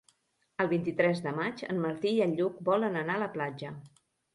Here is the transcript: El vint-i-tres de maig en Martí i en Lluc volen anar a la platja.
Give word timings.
El 0.65 0.69
vint-i-tres 0.71 1.21
de 1.27 1.35
maig 1.41 1.63
en 1.69 1.85
Martí 1.85 2.17
i 2.17 2.27
en 2.29 2.37
Lluc 2.43 2.61
volen 2.75 3.03
anar 3.07 3.23
a 3.23 3.27
la 3.29 3.33
platja. 3.41 3.79